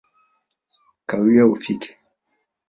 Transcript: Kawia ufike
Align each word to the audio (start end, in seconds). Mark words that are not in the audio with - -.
Kawia 1.09 1.45
ufike 1.53 1.89